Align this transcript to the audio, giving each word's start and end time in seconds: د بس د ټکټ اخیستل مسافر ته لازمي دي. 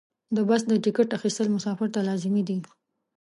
د 0.35 0.37
بس 0.49 0.61
د 0.67 0.71
ټکټ 0.83 1.09
اخیستل 1.17 1.47
مسافر 1.55 1.87
ته 1.95 1.99
لازمي 2.07 2.43
دي. 2.49 2.57